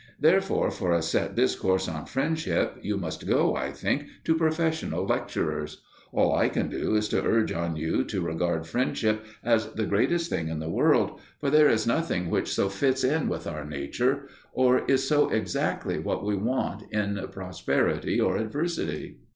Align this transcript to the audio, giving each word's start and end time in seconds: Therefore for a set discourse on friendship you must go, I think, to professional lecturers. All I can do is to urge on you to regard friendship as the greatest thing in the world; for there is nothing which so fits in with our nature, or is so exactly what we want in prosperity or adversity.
Therefore 0.19 0.71
for 0.71 0.93
a 0.93 1.01
set 1.03 1.35
discourse 1.35 1.87
on 1.87 2.07
friendship 2.07 2.75
you 2.81 2.97
must 2.97 3.27
go, 3.27 3.55
I 3.55 3.71
think, 3.71 4.07
to 4.23 4.33
professional 4.33 5.05
lecturers. 5.05 5.83
All 6.11 6.35
I 6.35 6.49
can 6.49 6.69
do 6.69 6.95
is 6.95 7.07
to 7.09 7.23
urge 7.23 7.51
on 7.51 7.75
you 7.75 8.03
to 8.05 8.19
regard 8.21 8.65
friendship 8.65 9.23
as 9.43 9.67
the 9.73 9.85
greatest 9.85 10.27
thing 10.27 10.47
in 10.47 10.57
the 10.57 10.71
world; 10.71 11.19
for 11.39 11.51
there 11.51 11.69
is 11.69 11.85
nothing 11.85 12.31
which 12.31 12.51
so 12.51 12.67
fits 12.67 13.03
in 13.03 13.29
with 13.29 13.45
our 13.45 13.63
nature, 13.63 14.27
or 14.53 14.83
is 14.85 15.07
so 15.07 15.29
exactly 15.29 15.99
what 15.99 16.25
we 16.25 16.35
want 16.35 16.81
in 16.91 17.23
prosperity 17.31 18.19
or 18.19 18.37
adversity. 18.37 19.17